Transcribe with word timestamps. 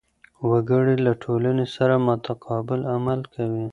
وګړي 0.49 0.95
له 1.05 1.13
ټولنې 1.23 1.65
سره 1.75 1.93
متقابل 2.07 2.79
عمل 2.93 3.21
کوي. 3.33 3.65